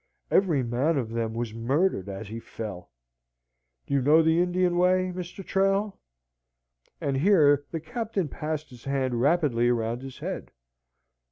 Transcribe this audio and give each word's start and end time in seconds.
Every 0.31 0.63
man 0.63 0.97
of 0.97 1.11
them 1.11 1.35
was 1.35 1.53
murdered 1.53 2.09
as 2.09 2.27
he 2.29 2.39
fell. 2.39 2.89
You 3.85 4.01
know 4.01 4.23
the 4.23 4.41
Indian 4.41 4.75
way, 4.79 5.11
Mr. 5.15 5.45
Trail?" 5.45 5.99
And 6.99 7.17
here 7.17 7.65
the 7.69 7.79
Captain 7.81 8.27
passed 8.27 8.71
his 8.71 8.85
hand 8.85 9.21
rapidly 9.21 9.69
round 9.69 10.01
his 10.01 10.17
head. 10.17 10.49